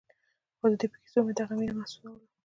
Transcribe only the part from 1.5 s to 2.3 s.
مينه محسوسوله.